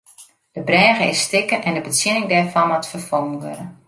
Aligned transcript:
De 0.55 0.61
brêge 0.63 1.01
is 1.09 1.21
stikken 1.25 1.59
en 1.65 1.73
de 1.75 1.83
betsjinning 1.87 2.27
dêrfan 2.33 2.67
moat 2.67 2.89
ferfongen 2.91 3.39
wurde. 3.43 3.65